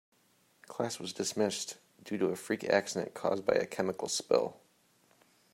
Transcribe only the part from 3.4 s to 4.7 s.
by a chemical spill.